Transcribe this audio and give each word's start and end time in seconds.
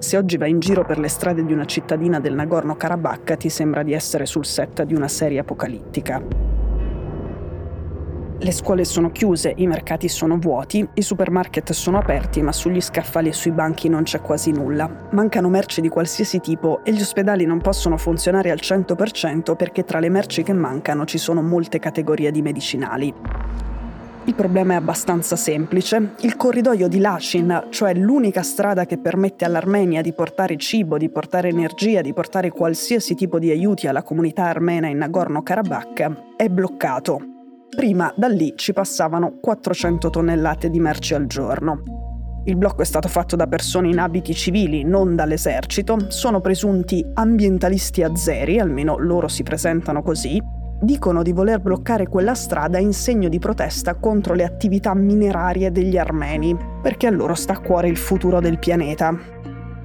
Se 0.00 0.16
oggi 0.16 0.38
vai 0.38 0.48
in 0.48 0.60
giro 0.60 0.82
per 0.82 0.98
le 0.98 1.08
strade 1.08 1.44
di 1.44 1.52
una 1.52 1.66
cittadina 1.66 2.20
del 2.20 2.34
Nagorno-Karabakh 2.34 3.36
ti 3.36 3.50
sembra 3.50 3.82
di 3.82 3.92
essere 3.92 4.24
sul 4.24 4.46
set 4.46 4.82
di 4.84 4.94
una 4.94 5.08
serie 5.08 5.40
apocalittica. 5.40 6.22
Le 8.38 8.50
scuole 8.52 8.86
sono 8.86 9.10
chiuse, 9.10 9.52
i 9.54 9.66
mercati 9.66 10.08
sono 10.08 10.38
vuoti, 10.38 10.88
i 10.94 11.02
supermarket 11.02 11.72
sono 11.72 11.98
aperti, 11.98 12.40
ma 12.40 12.50
sugli 12.50 12.80
scaffali 12.80 13.28
e 13.28 13.34
sui 13.34 13.50
banchi 13.50 13.90
non 13.90 14.04
c'è 14.04 14.22
quasi 14.22 14.52
nulla. 14.52 15.08
Mancano 15.10 15.50
merci 15.50 15.82
di 15.82 15.90
qualsiasi 15.90 16.40
tipo 16.40 16.80
e 16.82 16.94
gli 16.94 17.02
ospedali 17.02 17.44
non 17.44 17.60
possono 17.60 17.98
funzionare 17.98 18.50
al 18.50 18.58
100% 18.58 19.54
perché 19.54 19.84
tra 19.84 19.98
le 19.98 20.08
merci 20.08 20.42
che 20.42 20.54
mancano 20.54 21.04
ci 21.04 21.18
sono 21.18 21.42
molte 21.42 21.78
categorie 21.78 22.30
di 22.30 22.40
medicinali. 22.40 23.12
Il 24.30 24.36
problema 24.36 24.74
è 24.74 24.76
abbastanza 24.76 25.34
semplice. 25.34 26.12
Il 26.20 26.36
corridoio 26.36 26.86
di 26.86 27.00
Lachin, 27.00 27.66
cioè 27.70 27.94
l'unica 27.94 28.44
strada 28.44 28.86
che 28.86 28.96
permette 28.96 29.44
all'Armenia 29.44 30.02
di 30.02 30.12
portare 30.12 30.56
cibo, 30.56 30.98
di 30.98 31.10
portare 31.10 31.48
energia, 31.48 32.00
di 32.00 32.12
portare 32.12 32.50
qualsiasi 32.50 33.16
tipo 33.16 33.40
di 33.40 33.50
aiuti 33.50 33.88
alla 33.88 34.04
comunità 34.04 34.44
armena 34.44 34.86
in 34.86 34.98
Nagorno-Karabakh, 34.98 36.36
è 36.36 36.48
bloccato. 36.48 37.18
Prima 37.74 38.14
da 38.16 38.28
lì 38.28 38.52
ci 38.54 38.72
passavano 38.72 39.38
400 39.40 40.10
tonnellate 40.10 40.70
di 40.70 40.78
merci 40.78 41.14
al 41.14 41.26
giorno. 41.26 41.82
Il 42.44 42.56
blocco 42.56 42.82
è 42.82 42.86
stato 42.86 43.08
fatto 43.08 43.34
da 43.34 43.48
persone 43.48 43.88
in 43.88 43.98
abiti 43.98 44.32
civili, 44.32 44.84
non 44.84 45.16
dall'esercito, 45.16 46.08
sono 46.08 46.40
presunti 46.40 47.04
ambientalisti 47.14 48.04
azeri, 48.04 48.60
almeno 48.60 48.96
loro 48.96 49.26
si 49.26 49.42
presentano 49.42 50.02
così, 50.02 50.40
dicono 50.80 51.22
di 51.22 51.32
voler 51.32 51.60
bloccare 51.60 52.08
quella 52.08 52.34
strada 52.34 52.78
in 52.78 52.92
segno 52.92 53.28
di 53.28 53.38
protesta 53.38 53.94
contro 53.94 54.34
le 54.34 54.44
attività 54.44 54.94
minerarie 54.94 55.70
degli 55.70 55.96
armeni, 55.96 56.56
perché 56.82 57.06
a 57.06 57.10
loro 57.10 57.34
sta 57.34 57.54
a 57.54 57.60
cuore 57.60 57.88
il 57.88 57.96
futuro 57.96 58.40
del 58.40 58.58
pianeta. 58.58 59.16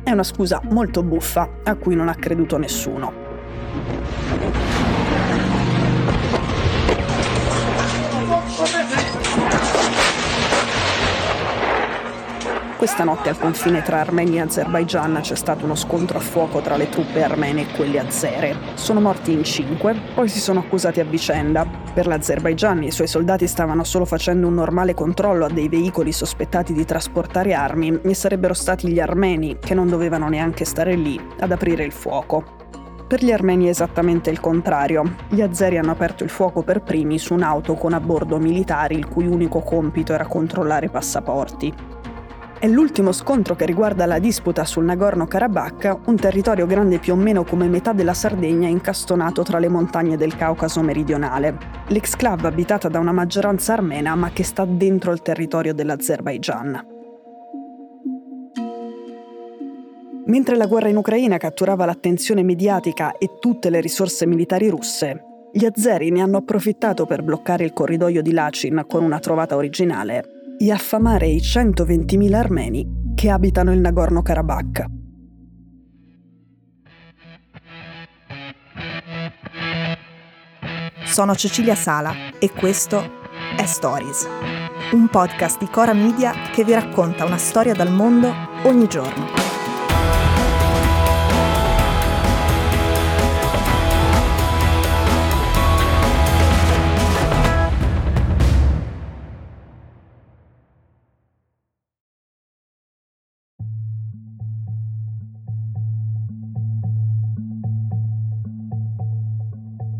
È 0.04 0.12
una 0.12 0.24
scusa 0.24 0.62
molto 0.70 1.04
buffa 1.04 1.50
a 1.64 1.76
cui 1.76 1.96
non 1.96 2.08
ha 2.08 2.16
creduto 2.16 2.58
nessuno. 2.58 4.75
Questa 12.78 13.06
notte 13.06 13.30
al 13.30 13.40
confine 13.40 13.82
tra 13.82 14.02
Armenia 14.02 14.44
e 14.44 14.48
Azerbaigian 14.48 15.20
c'è 15.22 15.36
stato 15.36 15.64
uno 15.64 15.76
scontro 15.76 16.18
a 16.18 16.22
fuoco 16.22 16.60
tra 16.60 16.76
le 16.76 16.90
truppe 16.90 17.24
armene 17.24 17.62
e 17.62 17.68
quelle 17.74 18.00
azere. 18.00 18.54
Sono 18.74 19.00
morti 19.00 19.32
in 19.32 19.46
cinque, 19.46 19.96
poi 20.14 20.28
si 20.28 20.42
sono 20.42 20.60
accusati 20.60 21.00
a 21.00 21.06
vicenda. 21.06 21.66
Per 21.66 22.06
l'Azerbaigian 22.06 22.84
i 22.84 22.92
suoi 22.92 23.08
soldati 23.08 23.48
stavano 23.48 23.86
solo 23.86 24.04
facendo 24.04 24.48
un 24.48 24.56
normale 24.56 24.94
controllo 24.94 25.46
a 25.46 25.50
dei 25.50 25.70
veicoli 25.70 26.12
sospettati 26.12 26.74
di 26.74 26.84
trasportare 26.84 27.54
armi 27.54 27.98
e 28.04 28.14
sarebbero 28.14 28.54
stati 28.54 28.90
gli 28.90 29.00
armeni, 29.00 29.58
che 29.58 29.74
non 29.74 29.88
dovevano 29.88 30.28
neanche 30.28 30.66
stare 30.66 30.96
lì, 30.96 31.20
ad 31.40 31.52
aprire 31.52 31.86
il 31.86 31.94
fuoco. 31.94 32.44
Per 33.08 33.24
gli 33.24 33.32
armeni 33.32 33.68
è 33.68 33.70
esattamente 33.70 34.30
il 34.30 34.42
contrario. 34.42 35.16
Gli 35.30 35.42
azeri 35.42 35.78
hanno 35.78 35.92
aperto 35.92 36.26
il 36.26 36.30
fuoco 36.30 36.62
per 36.62 36.82
primi 36.82 37.20
su 37.20 37.34
un'auto 37.36 37.76
con 37.76 37.94
a 37.94 38.02
bordo 38.02 38.38
militari 38.38 38.96
il 38.96 39.08
cui 39.08 39.28
unico 39.28 39.62
compito 39.62 40.12
era 40.12 40.28
controllare 40.28 40.88
i 40.88 40.90
passaporti. 40.90 41.95
È 42.66 42.68
l'ultimo 42.68 43.12
scontro 43.12 43.56
che 43.56 43.68
riguarda 43.68 44.08
la 44.08 44.18
disputa 44.18 44.66
sul 44.66 44.86
Nagorno-Karabakh, 44.86 46.00
un 46.08 46.16
territorio 46.16 46.66
grande 46.66 46.98
più 46.98 47.14
o 47.14 47.16
meno 47.16 47.44
come 47.44 47.68
metà 47.68 47.94
della 47.94 48.16
Sardegna 48.16 48.68
incastonato 48.68 49.44
tra 49.44 49.60
le 49.60 49.68
montagne 49.68 50.18
del 50.18 50.36
Caucaso 50.36 50.82
meridionale. 50.82 51.56
L'exclave 51.90 52.48
abitata 52.48 52.88
da 52.88 52.98
una 52.98 53.12
maggioranza 53.12 53.74
armena 53.74 54.16
ma 54.16 54.32
che 54.32 54.44
sta 54.44 54.66
dentro 54.66 55.12
il 55.12 55.22
territorio 55.22 55.76
dell'Azerbaigian. 55.76 56.88
Mentre 60.26 60.56
la 60.56 60.66
guerra 60.66 60.90
in 60.90 60.98
Ucraina 60.98 61.38
catturava 61.38 61.86
l'attenzione 61.86 62.42
mediatica 62.42 63.16
e 63.20 63.38
tutte 63.40 63.70
le 63.70 63.80
risorse 63.80 64.26
militari 64.26 64.70
russe, 64.70 65.24
gli 65.54 65.66
azeri 65.66 66.10
ne 66.10 66.22
hanno 66.22 66.38
approfittato 66.38 67.06
per 67.06 67.22
bloccare 67.22 67.64
il 67.64 67.74
corridoio 67.74 68.24
di 68.24 68.32
Lachin 68.32 68.86
con 68.88 69.04
una 69.04 69.20
trovata 69.20 69.56
originale 69.56 70.35
e 70.58 70.72
affamare 70.72 71.28
i 71.28 71.38
120.000 71.38 72.34
armeni 72.34 73.14
che 73.16 73.30
abitano 73.30 73.72
il 73.74 73.80
Nagorno-Karabakh. 73.80 74.86
Sono 81.06 81.36
Cecilia 81.36 81.76
Sala 81.76 82.14
e 82.40 82.52
questo 82.52 83.24
è 83.56 83.66
Stories, 83.66 84.28
un 84.92 85.08
podcast 85.08 85.60
di 85.60 85.68
Cora 85.68 85.94
Media 85.94 86.34
che 86.52 86.64
vi 86.64 86.74
racconta 86.74 87.24
una 87.26 87.38
storia 87.38 87.74
dal 87.74 87.92
mondo 87.92 88.34
ogni 88.64 88.88
giorno. 88.88 89.55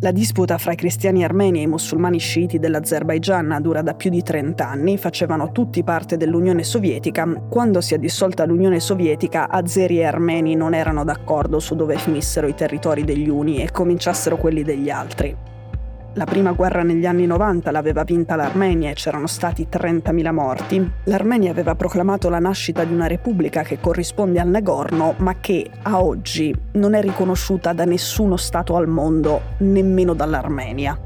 La 0.06 0.12
disputa 0.12 0.60
fra 0.60 0.74
i 0.74 0.76
cristiani 0.76 1.24
armeni 1.24 1.58
e 1.58 1.62
i 1.64 1.68
musulmani 1.68 2.20
sciiti 2.20 2.60
dell'Azerbaigian 2.60 3.58
dura 3.60 3.82
da 3.82 3.96
più 3.96 4.12
di 4.12 4.22
30 4.22 4.64
anni, 4.70 5.00
facevano 5.00 5.52
tutti 5.52 5.84
parte 5.84 6.16
dell'Unione 6.16 6.64
Sovietica. 6.64 7.28
Quando 7.50 7.82
si 7.82 7.96
è 7.96 7.98
dissolta 7.98 8.46
l'Unione 8.46 8.80
Sovietica, 8.80 9.50
azeri 9.50 9.98
e 9.98 10.04
armeni 10.04 10.54
non 10.54 10.76
erano 10.76 11.04
d'accordo 11.04 11.58
su 11.58 11.74
dove 11.74 11.98
finissero 11.98 12.46
i 12.46 12.54
territori 12.54 13.04
degli 13.04 13.30
uni 13.30 13.64
e 13.64 13.72
cominciassero 13.72 14.38
quelli 14.38 14.62
degli 14.62 14.92
altri. 14.92 15.55
La 16.18 16.24
prima 16.24 16.54
guerra 16.54 16.82
negli 16.82 17.06
anni 17.06 17.26
90 17.26 17.72
l'aveva 17.72 18.06
vinta 18.06 18.38
l'Armenia 18.38 18.90
e 18.90 18.94
c'erano 18.94 19.28
stati 19.28 19.68
30.000 19.70 20.32
morti. 20.32 20.92
L'Armenia 21.04 21.52
aveva 21.52 21.76
proclamato 21.76 22.30
la 22.30 22.40
nascita 22.40 22.86
di 22.86 22.94
una 22.94 23.08
repubblica 23.08 23.64
che 23.64 23.82
corrisponde 23.82 24.40
al 24.40 24.48
Nagorno, 24.48 25.16
ma 25.18 25.36
che 25.42 25.70
a 25.82 26.02
oggi 26.02 26.56
non 26.74 26.94
è 26.94 27.02
riconosciuta 27.02 27.74
da 27.74 27.84
nessuno 27.84 28.38
Stato 28.38 28.78
al 28.78 28.88
mondo, 28.88 29.42
nemmeno 29.58 30.14
dall'Armenia. 30.14 30.98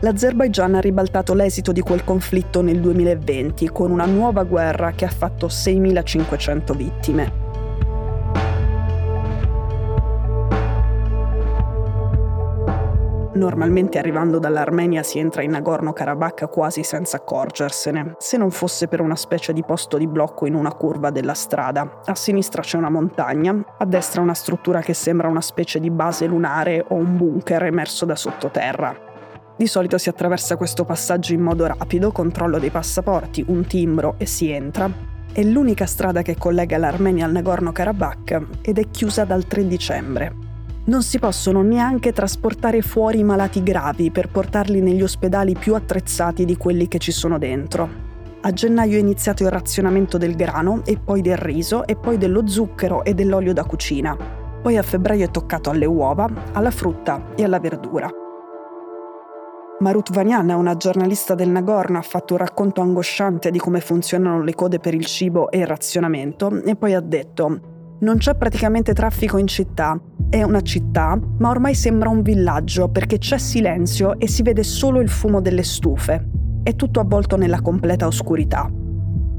L'Azerbaigian 0.00 0.76
ha 0.76 0.80
ribaltato 0.80 1.34
l'esito 1.34 1.72
di 1.72 1.80
quel 1.80 2.04
conflitto 2.04 2.62
nel 2.62 2.78
2020 2.78 3.68
con 3.70 3.90
una 3.90 4.06
nuova 4.06 4.44
guerra 4.44 4.92
che 4.92 5.06
ha 5.06 5.10
fatto 5.10 5.48
6.500 5.48 6.76
vittime. 6.76 7.45
Normalmente 13.36 13.98
arrivando 13.98 14.38
dall'Armenia 14.38 15.02
si 15.02 15.18
entra 15.18 15.42
in 15.42 15.50
Nagorno-Karabakh 15.50 16.48
quasi 16.48 16.82
senza 16.82 17.18
accorgersene, 17.18 18.14
se 18.16 18.38
non 18.38 18.50
fosse 18.50 18.88
per 18.88 19.02
una 19.02 19.14
specie 19.14 19.52
di 19.52 19.62
posto 19.62 19.98
di 19.98 20.06
blocco 20.06 20.46
in 20.46 20.54
una 20.54 20.72
curva 20.72 21.10
della 21.10 21.34
strada. 21.34 22.00
A 22.06 22.14
sinistra 22.14 22.62
c'è 22.62 22.78
una 22.78 22.88
montagna, 22.88 23.54
a 23.76 23.84
destra 23.84 24.22
una 24.22 24.32
struttura 24.32 24.80
che 24.80 24.94
sembra 24.94 25.28
una 25.28 25.42
specie 25.42 25.78
di 25.80 25.90
base 25.90 26.24
lunare 26.24 26.82
o 26.88 26.94
un 26.94 27.18
bunker 27.18 27.64
emerso 27.64 28.06
da 28.06 28.16
sottoterra. 28.16 28.96
Di 29.54 29.66
solito 29.66 29.98
si 29.98 30.08
attraversa 30.08 30.56
questo 30.56 30.86
passaggio 30.86 31.34
in 31.34 31.42
modo 31.42 31.66
rapido, 31.66 32.12
controllo 32.12 32.58
dei 32.58 32.70
passaporti, 32.70 33.44
un 33.48 33.66
timbro 33.66 34.14
e 34.16 34.24
si 34.24 34.50
entra. 34.50 34.90
È 35.30 35.42
l'unica 35.42 35.84
strada 35.84 36.22
che 36.22 36.38
collega 36.38 36.78
l'Armenia 36.78 37.26
al 37.26 37.32
Nagorno-Karabakh 37.32 38.46
ed 38.62 38.78
è 38.78 38.88
chiusa 38.88 39.24
dal 39.24 39.46
3 39.46 39.66
dicembre 39.66 40.45
non 40.86 41.02
si 41.02 41.18
possono 41.18 41.62
neanche 41.62 42.12
trasportare 42.12 42.80
fuori 42.80 43.18
i 43.18 43.24
malati 43.24 43.62
gravi 43.62 44.10
per 44.10 44.28
portarli 44.28 44.80
negli 44.80 45.02
ospedali 45.02 45.54
più 45.54 45.74
attrezzati 45.74 46.44
di 46.44 46.56
quelli 46.56 46.86
che 46.86 46.98
ci 46.98 47.12
sono 47.12 47.38
dentro. 47.38 48.04
A 48.42 48.52
gennaio 48.52 48.96
è 48.96 49.00
iniziato 49.00 49.42
il 49.42 49.50
razionamento 49.50 50.18
del 50.18 50.36
grano 50.36 50.82
e 50.84 50.98
poi 51.02 51.22
del 51.22 51.36
riso 51.36 51.84
e 51.86 51.96
poi 51.96 52.18
dello 52.18 52.46
zucchero 52.46 53.02
e 53.02 53.14
dell'olio 53.14 53.52
da 53.52 53.64
cucina. 53.64 54.16
Poi 54.62 54.76
a 54.76 54.82
febbraio 54.82 55.24
è 55.24 55.30
toccato 55.30 55.70
alle 55.70 55.86
uova, 55.86 56.28
alla 56.52 56.70
frutta 56.70 57.34
e 57.34 57.42
alla 57.42 57.58
verdura. 57.58 58.08
Marut 59.80 60.12
Vanyan, 60.12 60.48
una 60.50 60.76
giornalista 60.76 61.34
del 61.34 61.50
Nagorno, 61.50 61.98
ha 61.98 62.02
fatto 62.02 62.34
un 62.34 62.38
racconto 62.38 62.80
angosciante 62.80 63.50
di 63.50 63.58
come 63.58 63.80
funzionano 63.80 64.42
le 64.42 64.54
code 64.54 64.78
per 64.78 64.94
il 64.94 65.04
cibo 65.04 65.50
e 65.50 65.58
il 65.58 65.66
razionamento 65.66 66.62
e 66.62 66.76
poi 66.76 66.94
ha 66.94 67.00
detto 67.00 67.74
non 67.98 68.18
c'è 68.18 68.34
praticamente 68.36 68.92
traffico 68.92 69.38
in 69.38 69.46
città. 69.46 69.98
È 70.28 70.42
una 70.42 70.60
città, 70.60 71.18
ma 71.38 71.50
ormai 71.50 71.74
sembra 71.74 72.08
un 72.08 72.20
villaggio 72.20 72.88
perché 72.88 73.18
c'è 73.18 73.38
silenzio 73.38 74.18
e 74.18 74.26
si 74.26 74.42
vede 74.42 74.64
solo 74.64 75.00
il 75.00 75.08
fumo 75.08 75.40
delle 75.40 75.62
stufe. 75.62 76.28
È 76.64 76.74
tutto 76.74 76.98
avvolto 76.98 77.36
nella 77.36 77.60
completa 77.60 78.08
oscurità. 78.08 78.68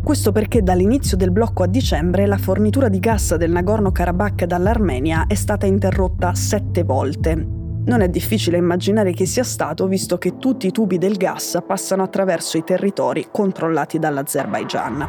Questo 0.02 0.32
perché 0.32 0.64
dall'inizio 0.64 1.18
del 1.18 1.32
blocco 1.32 1.64
a 1.64 1.68
dicembre 1.68 2.26
la 2.26 2.38
fornitura 2.38 2.88
di 2.88 3.00
gas 3.00 3.36
del 3.36 3.52
Nagorno-Karabakh 3.52 4.46
dall'Armenia 4.46 5.26
è 5.28 5.36
stata 5.36 5.66
interrotta 5.66 6.34
sette 6.34 6.84
volte. 6.84 7.36
Non 7.36 8.00
è 8.00 8.08
difficile 8.08 8.56
immaginare 8.56 9.12
che 9.12 9.26
sia 9.26 9.44
stato 9.44 9.88
visto 9.88 10.18
che 10.18 10.38
tutti 10.38 10.68
i 10.68 10.72
tubi 10.72 10.98
del 10.98 11.18
gas 11.18 11.62
passano 11.68 12.04
attraverso 12.04 12.58
i 12.58 12.64
territori 12.64 13.28
controllati 13.30 14.00
dall'Azerbaigian. 14.00 15.08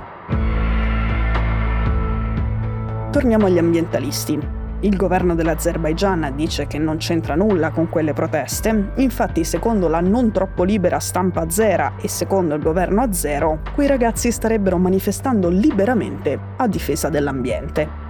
Torniamo 3.12 3.46
agli 3.46 3.58
ambientalisti. 3.58 4.57
Il 4.80 4.96
governo 4.96 5.34
dell'Azerbaigian 5.34 6.34
dice 6.36 6.68
che 6.68 6.78
non 6.78 6.98
c'entra 6.98 7.34
nulla 7.34 7.70
con 7.70 7.88
quelle 7.88 8.12
proteste, 8.12 8.92
infatti 8.94 9.42
secondo 9.42 9.88
la 9.88 9.98
non 9.98 10.30
troppo 10.30 10.62
libera 10.62 11.00
stampa 11.00 11.40
azera 11.40 11.94
e 12.00 12.06
secondo 12.06 12.54
il 12.54 12.62
governo 12.62 13.02
azero, 13.02 13.62
quei 13.74 13.88
ragazzi 13.88 14.30
starebbero 14.30 14.78
manifestando 14.78 15.48
liberamente 15.48 16.38
a 16.58 16.68
difesa 16.68 17.08
dell'ambiente. 17.08 18.06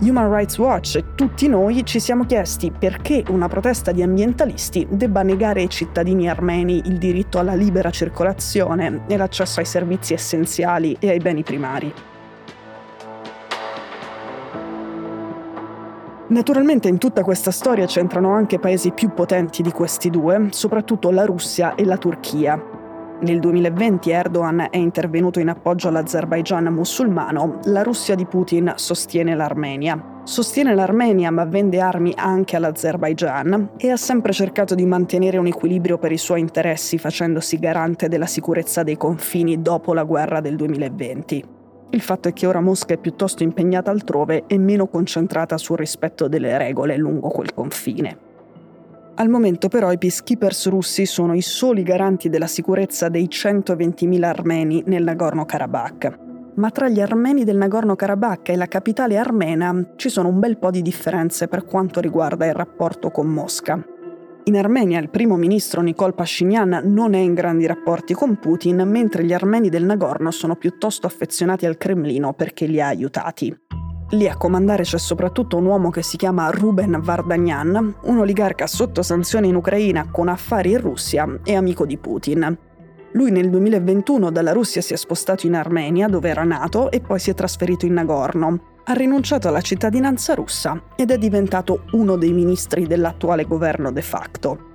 Human 0.00 0.32
Rights 0.32 0.58
Watch 0.58 0.96
e 0.96 1.04
tutti 1.14 1.46
noi 1.46 1.84
ci 1.84 2.00
siamo 2.00 2.24
chiesti 2.24 2.72
perché 2.76 3.22
una 3.28 3.46
protesta 3.46 3.92
di 3.92 4.02
ambientalisti 4.02 4.88
debba 4.90 5.22
negare 5.22 5.60
ai 5.60 5.70
cittadini 5.70 6.28
armeni 6.28 6.82
il 6.86 6.98
diritto 6.98 7.38
alla 7.38 7.54
libera 7.54 7.90
circolazione 7.90 9.02
e 9.06 9.16
l'accesso 9.16 9.60
ai 9.60 9.66
servizi 9.66 10.14
essenziali 10.14 10.96
e 10.98 11.10
ai 11.10 11.18
beni 11.18 11.44
primari. 11.44 11.92
Naturalmente 16.30 16.88
in 16.88 16.98
tutta 16.98 17.22
questa 17.22 17.50
storia 17.50 17.86
c'entrano 17.86 18.34
anche 18.34 18.58
paesi 18.58 18.92
più 18.92 19.14
potenti 19.14 19.62
di 19.62 19.70
questi 19.70 20.10
due, 20.10 20.48
soprattutto 20.50 21.10
la 21.10 21.24
Russia 21.24 21.74
e 21.74 21.86
la 21.86 21.96
Turchia. 21.96 22.62
Nel 23.20 23.40
2020 23.40 24.10
Erdogan 24.10 24.66
è 24.70 24.76
intervenuto 24.76 25.40
in 25.40 25.48
appoggio 25.48 25.88
all'Azerbaigian 25.88 26.66
musulmano, 26.66 27.60
la 27.64 27.82
Russia 27.82 28.14
di 28.14 28.26
Putin 28.26 28.74
sostiene 28.76 29.34
l'Armenia. 29.34 30.20
Sostiene 30.22 30.74
l'Armenia 30.74 31.30
ma 31.30 31.46
vende 31.46 31.80
armi 31.80 32.12
anche 32.14 32.56
all'Azerbaigian 32.56 33.70
e 33.78 33.90
ha 33.90 33.96
sempre 33.96 34.32
cercato 34.34 34.74
di 34.74 34.84
mantenere 34.84 35.38
un 35.38 35.46
equilibrio 35.46 35.96
per 35.96 36.12
i 36.12 36.18
suoi 36.18 36.40
interessi 36.40 36.98
facendosi 36.98 37.58
garante 37.58 38.08
della 38.08 38.26
sicurezza 38.26 38.82
dei 38.82 38.98
confini 38.98 39.62
dopo 39.62 39.94
la 39.94 40.04
guerra 40.04 40.40
del 40.40 40.56
2020. 40.56 41.56
Il 41.90 42.00
fatto 42.02 42.28
è 42.28 42.32
che 42.34 42.46
ora 42.46 42.60
Mosca 42.60 42.94
è 42.94 42.98
piuttosto 42.98 43.42
impegnata 43.42 43.90
altrove 43.90 44.44
e 44.46 44.58
meno 44.58 44.88
concentrata 44.88 45.56
sul 45.56 45.78
rispetto 45.78 46.28
delle 46.28 46.58
regole 46.58 46.96
lungo 46.98 47.28
quel 47.28 47.54
confine. 47.54 48.26
Al 49.14 49.28
momento 49.28 49.68
però 49.68 49.90
i 49.90 49.98
peacekeepers 49.98 50.68
russi 50.68 51.06
sono 51.06 51.34
i 51.34 51.40
soli 51.40 51.82
garanti 51.82 52.28
della 52.28 52.46
sicurezza 52.46 53.08
dei 53.08 53.24
120.000 53.24 54.22
armeni 54.22 54.82
nel 54.86 55.02
Nagorno-Karabakh. 55.02 56.18
Ma 56.54 56.70
tra 56.70 56.88
gli 56.88 57.00
armeni 57.00 57.44
del 57.44 57.56
Nagorno-Karabakh 57.56 58.50
e 58.50 58.56
la 58.56 58.66
capitale 58.66 59.16
armena 59.16 59.92
ci 59.96 60.08
sono 60.08 60.28
un 60.28 60.38
bel 60.38 60.58
po' 60.58 60.70
di 60.70 60.82
differenze 60.82 61.48
per 61.48 61.64
quanto 61.64 62.00
riguarda 62.00 62.46
il 62.46 62.54
rapporto 62.54 63.10
con 63.10 63.26
Mosca. 63.28 63.82
In 64.48 64.56
Armenia 64.56 64.98
il 64.98 65.10
primo 65.10 65.36
ministro 65.36 65.82
Nikol 65.82 66.14
Pashinyan 66.14 66.80
non 66.84 67.12
è 67.12 67.18
in 67.18 67.34
grandi 67.34 67.66
rapporti 67.66 68.14
con 68.14 68.38
Putin, 68.38 68.82
mentre 68.86 69.22
gli 69.22 69.34
armeni 69.34 69.68
del 69.68 69.84
Nagorno 69.84 70.30
sono 70.30 70.56
piuttosto 70.56 71.06
affezionati 71.06 71.66
al 71.66 71.76
Cremlino 71.76 72.32
perché 72.32 72.64
li 72.64 72.80
ha 72.80 72.86
aiutati. 72.86 73.54
Lì 74.12 74.26
a 74.26 74.38
comandare 74.38 74.84
c'è 74.84 74.96
soprattutto 74.96 75.58
un 75.58 75.66
uomo 75.66 75.90
che 75.90 76.02
si 76.02 76.16
chiama 76.16 76.48
Ruben 76.48 76.98
Vardanyan, 76.98 77.96
un 78.04 78.18
oligarca 78.18 78.66
sotto 78.66 79.02
sanzioni 79.02 79.48
in 79.48 79.54
Ucraina 79.54 80.08
con 80.10 80.28
affari 80.28 80.70
in 80.70 80.80
Russia 80.80 81.40
e 81.44 81.54
amico 81.54 81.84
di 81.84 81.98
Putin. 81.98 82.58
Lui 83.12 83.30
nel 83.30 83.50
2021 83.50 84.30
dalla 84.30 84.52
Russia 84.52 84.80
si 84.80 84.94
è 84.94 84.96
spostato 84.96 85.46
in 85.46 85.56
Armenia, 85.56 86.08
dove 86.08 86.30
era 86.30 86.44
nato, 86.44 86.90
e 86.90 87.02
poi 87.02 87.18
si 87.18 87.28
è 87.28 87.34
trasferito 87.34 87.84
in 87.84 87.92
Nagorno 87.92 88.76
ha 88.90 88.94
rinunciato 88.94 89.48
alla 89.48 89.60
cittadinanza 89.60 90.34
russa 90.34 90.82
ed 90.96 91.10
è 91.10 91.18
diventato 91.18 91.84
uno 91.92 92.16
dei 92.16 92.32
ministri 92.32 92.86
dell'attuale 92.86 93.44
governo 93.44 93.92
de 93.92 94.00
facto. 94.00 94.66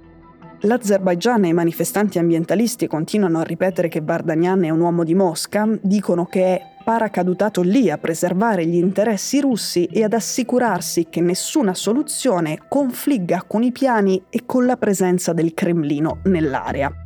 L'Azerbaigian 0.61 1.45
e 1.45 1.47
i 1.47 1.53
manifestanti 1.53 2.19
ambientalisti 2.19 2.87
continuano 2.87 3.39
a 3.39 3.43
ripetere 3.43 3.89
che 3.89 4.01
Vardanyan 4.01 4.65
è 4.65 4.69
un 4.69 4.81
uomo 4.81 5.03
di 5.03 5.15
Mosca, 5.15 5.67
dicono 5.81 6.25
che 6.25 6.43
è 6.43 6.61
paracadutato 6.83 7.61
lì 7.61 7.89
a 7.89 7.97
preservare 7.97 8.65
gli 8.67 8.75
interessi 8.75 9.41
russi 9.41 9.85
e 9.85 10.03
ad 10.03 10.13
assicurarsi 10.13 11.07
che 11.09 11.19
nessuna 11.19 11.73
soluzione 11.73 12.59
confligga 12.69 13.43
con 13.47 13.63
i 13.63 13.71
piani 13.71 14.23
e 14.29 14.43
con 14.45 14.65
la 14.65 14.77
presenza 14.77 15.33
del 15.33 15.55
Cremlino 15.55 16.19
nell'area. 16.25 17.02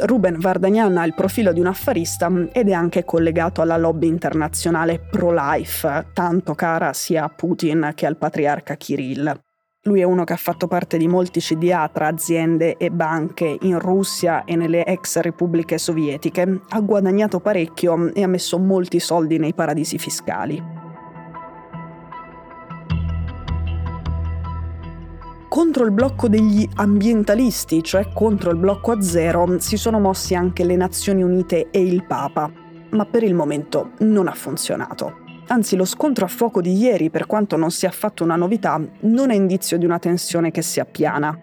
Ruben 0.00 0.38
Vardagnan 0.38 0.96
ha 0.96 1.04
il 1.04 1.14
profilo 1.14 1.52
di 1.52 1.58
un 1.58 1.66
affarista 1.66 2.30
ed 2.52 2.68
è 2.68 2.72
anche 2.72 3.04
collegato 3.04 3.62
alla 3.62 3.76
lobby 3.76 4.06
internazionale 4.06 5.00
pro-life, 5.00 6.10
tanto 6.12 6.54
cara 6.54 6.92
sia 6.92 7.24
a 7.24 7.28
Putin 7.28 7.92
che 7.94 8.06
al 8.06 8.16
patriarca 8.16 8.76
Kirill. 8.76 9.40
Lui 9.82 10.00
è 10.00 10.04
uno 10.04 10.22
che 10.22 10.34
ha 10.34 10.36
fatto 10.36 10.68
parte 10.68 10.98
di 10.98 11.08
molti 11.08 11.40
CDA 11.40 11.90
tra 11.92 12.06
aziende 12.06 12.76
e 12.76 12.90
banche 12.90 13.56
in 13.62 13.78
Russia 13.80 14.44
e 14.44 14.54
nelle 14.54 14.84
ex 14.84 15.18
repubbliche 15.18 15.78
sovietiche, 15.78 16.60
ha 16.68 16.80
guadagnato 16.80 17.40
parecchio 17.40 18.12
e 18.14 18.22
ha 18.22 18.28
messo 18.28 18.58
molti 18.58 19.00
soldi 19.00 19.38
nei 19.38 19.54
paradisi 19.54 19.98
fiscali. 19.98 20.87
Contro 25.58 25.84
il 25.84 25.90
blocco 25.90 26.28
degli 26.28 26.68
ambientalisti, 26.76 27.82
cioè 27.82 28.12
contro 28.14 28.52
il 28.52 28.56
blocco 28.56 28.92
a 28.92 29.00
zero, 29.00 29.58
si 29.58 29.76
sono 29.76 29.98
mossi 29.98 30.36
anche 30.36 30.62
le 30.62 30.76
Nazioni 30.76 31.24
Unite 31.24 31.70
e 31.70 31.82
il 31.82 32.04
Papa, 32.04 32.48
ma 32.90 33.04
per 33.06 33.24
il 33.24 33.34
momento 33.34 33.90
non 33.98 34.28
ha 34.28 34.34
funzionato. 34.34 35.16
Anzi, 35.48 35.74
lo 35.74 35.84
scontro 35.84 36.26
a 36.26 36.28
fuoco 36.28 36.60
di 36.60 36.76
ieri, 36.76 37.10
per 37.10 37.26
quanto 37.26 37.56
non 37.56 37.72
sia 37.72 37.88
affatto 37.88 38.22
una 38.22 38.36
novità, 38.36 38.80
non 39.00 39.32
è 39.32 39.34
indizio 39.34 39.78
di 39.78 39.84
una 39.84 39.98
tensione 39.98 40.52
che 40.52 40.62
si 40.62 40.78
appiana. 40.78 41.36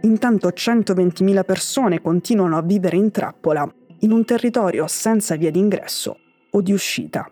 Intanto 0.00 0.48
120.000 0.48 1.44
persone 1.44 2.00
continuano 2.00 2.56
a 2.56 2.62
vivere 2.62 2.96
in 2.96 3.12
trappola 3.12 3.72
in 4.00 4.10
un 4.10 4.24
territorio 4.24 4.88
senza 4.88 5.36
via 5.36 5.52
d'ingresso 5.52 6.18
o 6.50 6.60
di 6.62 6.72
uscita. 6.72 7.31